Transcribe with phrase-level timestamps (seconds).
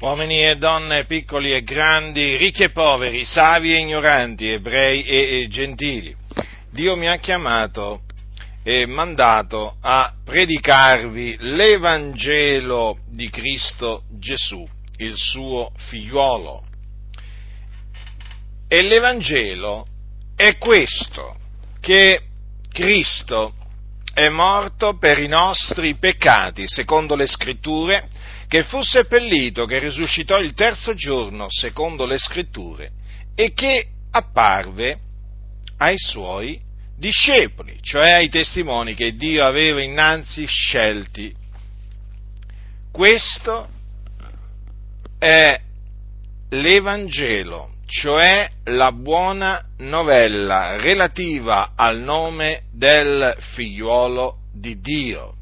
[0.00, 6.16] uomini e donne, piccoli e grandi, ricchi e poveri, savi e ignoranti, ebrei e, gentili.
[6.70, 8.02] Dio mi ha chiamato
[8.62, 14.66] e mandato a predicarvi l'Evangelo di Cristo Gesù,
[14.96, 16.64] il suo figliuolo.
[18.68, 19.86] E l'Evangelo
[20.34, 21.36] è questo,
[21.80, 22.22] che
[22.72, 23.54] Cristo
[24.14, 28.08] è morto per i nostri peccati, secondo le scritture,
[28.50, 32.90] che fu seppellito, che risuscitò il terzo giorno, secondo le scritture,
[33.36, 34.98] e che apparve
[35.76, 36.60] ai suoi
[36.98, 41.32] discepoli, cioè ai testimoni che Dio aveva innanzi scelti.
[42.90, 43.68] Questo
[45.16, 45.60] è
[46.48, 55.36] l'Evangelo, cioè la buona novella relativa al nome del figliuolo di Dio.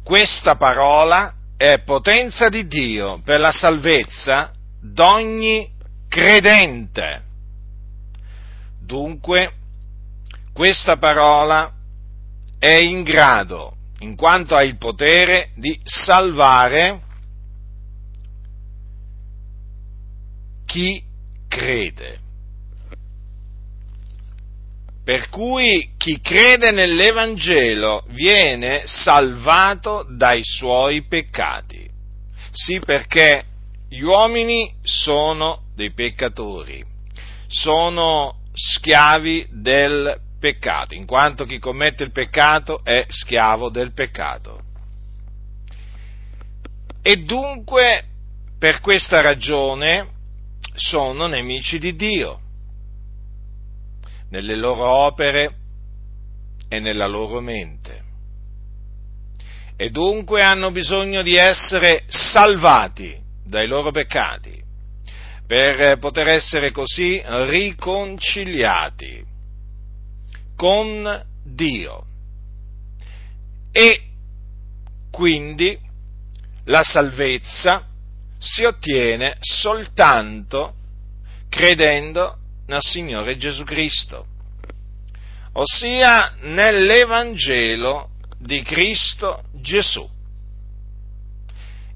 [0.03, 5.71] Questa parola è potenza di Dio per la salvezza d'ogni
[6.09, 7.21] credente.
[8.81, 9.53] Dunque,
[10.51, 11.71] questa parola
[12.59, 17.11] è in grado, in quanto ha il potere di salvare
[20.73, 21.03] chi
[21.47, 22.17] crede.
[25.05, 31.87] Per cui chi crede nell'Evangelo viene salvato dai suoi peccati.
[32.49, 33.43] Sì, perché
[33.87, 36.83] gli uomini sono dei peccatori,
[37.45, 44.59] sono schiavi del peccato, in quanto chi commette il peccato è schiavo del peccato.
[47.03, 48.05] E dunque,
[48.57, 50.12] per questa ragione,
[50.73, 52.39] sono nemici di Dio,
[54.29, 55.55] nelle loro opere
[56.67, 58.01] e nella loro mente.
[59.75, 64.61] E dunque hanno bisogno di essere salvati dai loro peccati,
[65.45, 69.23] per poter essere così riconciliati
[70.55, 72.05] con Dio.
[73.71, 74.01] E
[75.11, 75.77] quindi
[76.65, 77.87] la salvezza
[78.43, 80.73] si ottiene soltanto
[81.49, 82.37] credendo
[82.67, 84.25] nel Signore Gesù Cristo,
[85.53, 90.07] ossia nell'Evangelo di Cristo Gesù.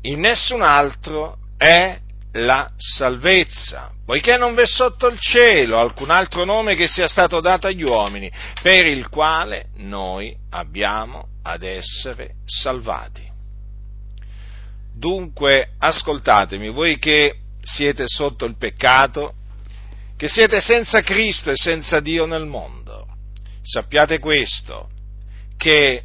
[0.02, 2.00] In nessun altro è
[2.34, 7.68] la salvezza, poiché non v'è sotto il cielo alcun altro nome che sia stato dato
[7.68, 8.31] agli uomini,
[8.62, 13.26] per il quale noi abbiamo ad essere salvati.
[14.97, 19.34] Dunque, ascoltatemi, voi che siete sotto il peccato,
[20.16, 23.06] che siete senza Cristo e senza Dio nel mondo,
[23.62, 24.90] sappiate questo,
[25.56, 26.03] che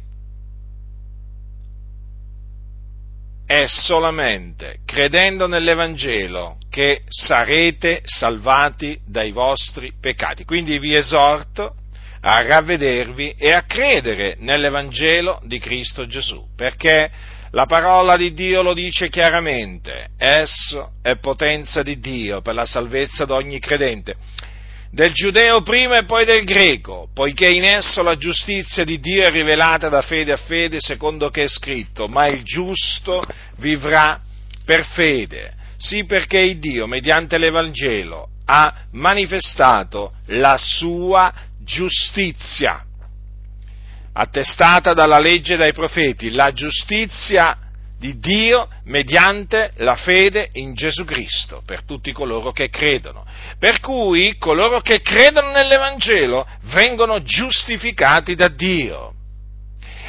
[3.45, 10.45] è solamente credendo nell'Evangelo che sarete salvati dai vostri peccati.
[10.45, 11.75] Quindi vi esorto
[12.21, 17.11] a ravvedervi e a credere nell'Evangelo di Cristo Gesù, perché
[17.53, 23.25] la parola di Dio lo dice chiaramente, esso è potenza di Dio per la salvezza
[23.25, 24.15] di ogni credente,
[24.89, 29.29] del giudeo prima e poi del greco, poiché in esso la giustizia di Dio è
[29.29, 33.21] rivelata da fede a fede, secondo che è scritto, ma il giusto
[33.57, 34.19] vivrà
[34.65, 35.53] per fede.
[35.77, 42.83] Sì, perché il Dio, mediante l'Evangelo, ha manifestato la sua giustizia
[44.13, 47.57] attestata dalla legge e dai profeti, la giustizia
[47.97, 53.25] di Dio mediante la fede in Gesù Cristo per tutti coloro che credono.
[53.57, 59.13] Per cui coloro che credono nell'Evangelo vengono giustificati da Dio.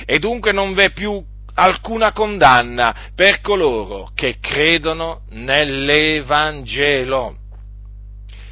[0.04, 7.36] E dunque non v'è più alcuna condanna per coloro che credono nell'Evangelo.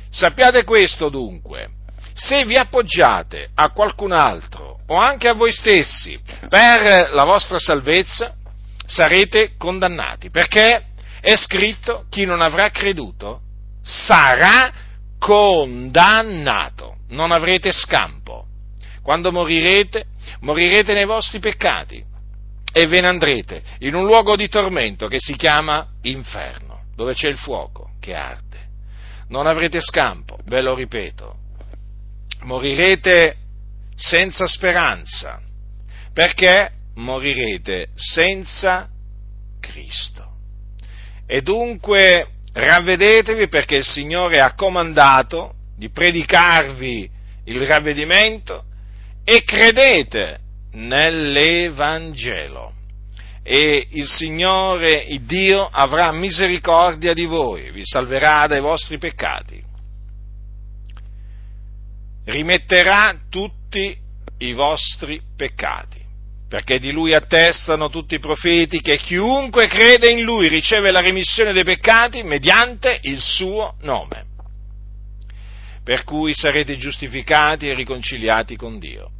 [0.09, 1.69] Sappiate questo dunque,
[2.15, 8.35] se vi appoggiate a qualcun altro o anche a voi stessi per la vostra salvezza,
[8.85, 13.41] sarete condannati, perché è scritto chi non avrà creduto
[13.83, 14.71] sarà
[15.19, 18.45] condannato, non avrete scampo.
[19.03, 20.05] Quando morirete,
[20.41, 22.05] morirete nei vostri peccati
[22.71, 27.29] e ve ne andrete in un luogo di tormento che si chiama inferno, dove c'è
[27.29, 28.61] il fuoco che arde.
[29.29, 31.35] Non avrete scampo, ve lo ripeto,
[32.43, 33.37] morirete
[33.95, 35.41] senza speranza,
[36.13, 38.89] perché morirete senza
[39.61, 40.31] Cristo.
[41.27, 47.11] E dunque ravvedetevi perché il Signore ha comandato di predicarvi
[47.45, 48.65] il ravvedimento
[49.25, 50.39] e credete
[50.73, 52.73] nell'Evangelo
[53.43, 59.61] e il Signore, il Dio, avrà misericordia di voi, vi salverà dai vostri peccati,
[62.25, 63.19] rimetterà
[63.73, 63.97] tutti
[64.39, 65.99] i vostri peccati,
[66.47, 71.55] perché di Lui attestano tutti i profeti che chiunque crede in Lui riceve la remissione
[71.55, 74.27] dei peccati mediante il suo nome,
[75.83, 79.13] per cui sarete giustificati e riconciliati con Dio.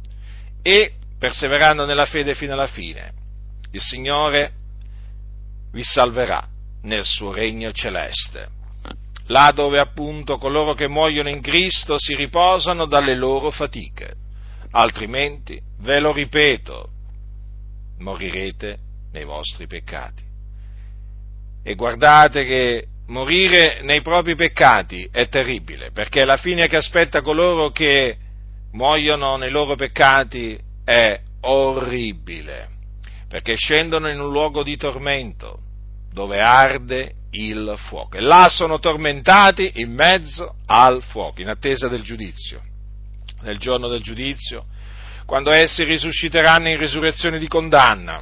[0.61, 3.11] E perseverando nella fede fino alla fine,
[3.71, 4.51] il Signore
[5.71, 6.47] vi salverà
[6.83, 8.49] nel suo regno celeste,
[9.27, 14.21] là dove appunto coloro che muoiono in Cristo si riposano dalle loro fatiche,
[14.73, 16.89] altrimenti, ve lo ripeto,
[17.99, 18.77] morirete
[19.11, 20.23] nei vostri peccati.
[21.63, 27.71] E guardate che morire nei propri peccati è terribile, perché la fine che aspetta coloro
[27.71, 28.17] che
[28.73, 32.73] muoiono nei loro peccati è orribile
[33.33, 35.57] perché scendono in un luogo di tormento,
[36.11, 38.15] dove arde il fuoco.
[38.15, 42.61] E là sono tormentati in mezzo al fuoco, in attesa del giudizio.
[43.43, 44.65] Nel giorno del giudizio,
[45.25, 48.21] quando essi risusciteranno in risurrezione di condanna,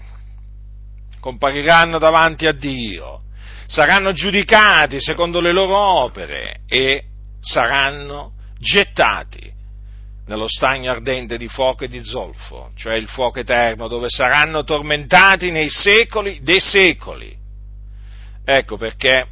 [1.20, 3.22] compariranno davanti a Dio,
[3.68, 7.04] saranno giudicati secondo le loro opere e
[7.40, 9.52] saranno gettati
[10.26, 15.52] nello stagno ardente di fuoco e di zolfo, cioè il fuoco eterno, dove saranno tormentati
[15.52, 17.38] nei secoli dei secoli.
[18.44, 19.28] Ecco perché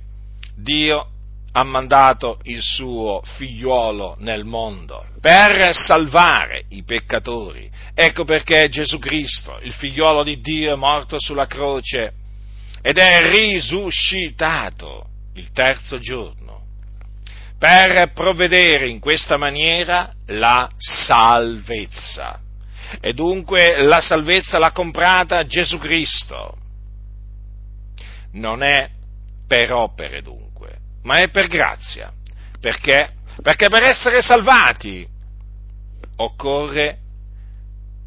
[0.56, 1.08] Dio
[1.52, 7.70] ha mandato il suo figliuolo nel mondo per salvare i peccatori.
[7.94, 12.14] Ecco perché Gesù Cristo, il figliuolo di Dio, è morto sulla croce
[12.82, 16.50] ed è risuscitato il terzo giorno
[17.60, 22.40] per provvedere in questa maniera la salvezza.
[23.02, 26.58] E dunque la salvezza l'ha comprata Gesù Cristo.
[28.32, 28.90] Non è
[29.46, 30.49] per opere dunque,
[31.04, 32.12] ma è per grazia.
[32.60, 33.14] Perché?
[33.42, 35.08] Perché per essere salvati
[36.18, 36.98] occorre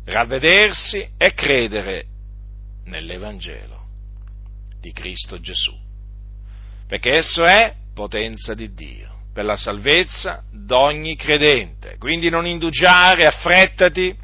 [0.05, 2.07] ravvedersi e credere
[2.85, 3.87] nell'Evangelo
[4.81, 5.75] di Cristo Gesù.
[6.87, 11.97] Perché esso è potenza di Dio per la salvezza d'ogni credente.
[11.99, 14.15] Quindi non indugiare, affrettati,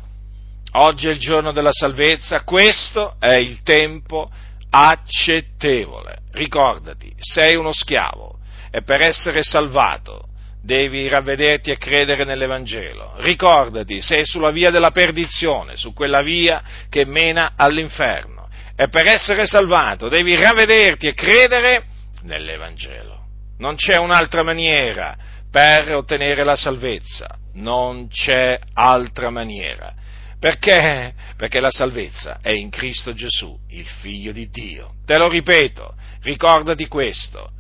[0.73, 4.31] oggi è il giorno della salvezza, questo è il tempo
[4.69, 6.19] accettevole.
[6.33, 8.38] Ricordati, sei uno schiavo
[8.71, 10.29] e per essere salvato
[10.63, 13.15] devi ravvederti e credere nell'Evangelo.
[13.19, 18.49] Ricordati, sei sulla via della perdizione, su quella via che mena all'inferno.
[18.77, 21.85] E per essere salvato devi ravvederti e credere
[22.23, 23.27] nell'Evangelo.
[23.59, 25.17] Non c'è un'altra maniera
[25.51, 29.95] per ottenere la salvezza, non c'è altra maniera.
[30.39, 31.13] Perché?
[31.37, 34.93] Perché la salvezza è in Cristo Gesù, il Figlio di Dio.
[35.05, 37.51] Te lo ripeto, ricordati questo,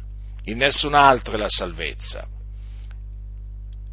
[0.50, 2.26] in nessun altro è la salvezza.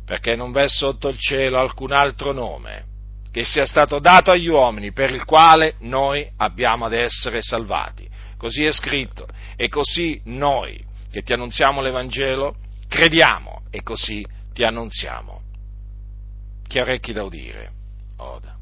[0.05, 2.93] Perché non v'è sotto il cielo alcun altro nome
[3.31, 8.07] che sia stato dato agli uomini per il quale noi abbiamo ad essere salvati.
[8.37, 10.81] Così è scritto e così noi
[11.11, 12.55] che ti annunziamo l'Evangelo,
[12.87, 15.41] crediamo e così ti annunziamo.
[16.65, 17.71] Chi ha orecchi da udire,
[18.17, 18.54] oda.